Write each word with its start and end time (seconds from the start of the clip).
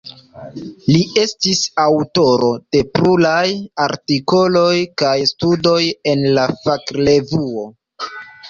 Li 0.85 0.95
estis 1.23 1.59
aŭtoro 1.83 2.49
de 2.75 2.81
pluraj 2.95 3.45
artikoloj 3.85 4.75
kaj 5.03 5.15
studoj 5.33 5.79
en 6.15 6.27
la 6.39 6.49
fakrevuoj. 6.65 7.69